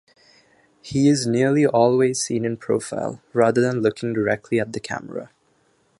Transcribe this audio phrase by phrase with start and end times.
[0.81, 5.29] He is nearly always seen in profile, rather than looking directly at the camera.